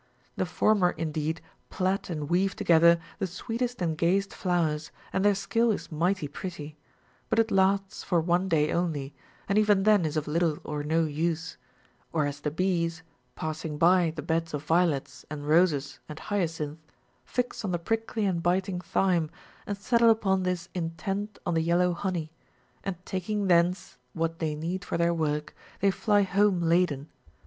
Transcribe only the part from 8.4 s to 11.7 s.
day only, and even then is of little or no use;